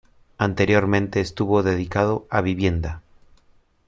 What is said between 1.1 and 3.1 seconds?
estuvo dedicado a vivienda.